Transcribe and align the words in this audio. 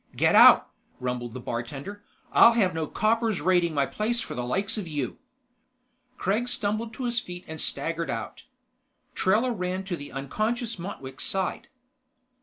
"Get 0.15 0.33
out!" 0.33 0.71
rumbled 0.99 1.35
the 1.35 1.39
bartender. 1.39 2.03
"I'll 2.31 2.53
have 2.53 2.73
no 2.73 2.87
coppers 2.87 3.39
raiding 3.39 3.75
my 3.75 3.85
place 3.85 4.19
for 4.19 4.33
the 4.33 4.43
likes 4.43 4.75
of 4.75 4.87
you!" 4.87 5.19
Kregg 6.17 6.49
stumbled 6.49 6.91
to 6.95 7.03
his 7.03 7.19
feet 7.19 7.45
and 7.47 7.61
staggered 7.61 8.09
out. 8.09 8.45
Trella 9.13 9.51
ran 9.51 9.83
to 9.83 9.95
the 9.95 10.11
unconscious 10.11 10.79
Motwick's 10.79 11.25
side. 11.25 11.67